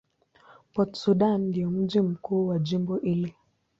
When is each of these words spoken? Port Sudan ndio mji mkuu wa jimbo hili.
Port 0.73 0.93
Sudan 0.95 1.41
ndio 1.41 1.69
mji 1.71 2.01
mkuu 2.01 2.47
wa 2.47 2.59
jimbo 2.59 2.95
hili. 2.97 3.35